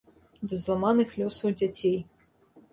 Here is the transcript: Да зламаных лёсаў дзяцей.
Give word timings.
Да 0.53 0.59
зламаных 0.61 1.13
лёсаў 1.23 1.55
дзяцей. 1.61 1.97